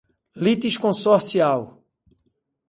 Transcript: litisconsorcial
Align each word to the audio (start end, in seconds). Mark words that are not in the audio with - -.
litisconsorcial 0.43 1.61